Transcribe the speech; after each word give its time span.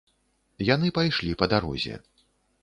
Яны 0.69 0.87
пайшлі 0.97 1.35
па 1.43 1.49
дарозе. 1.53 1.95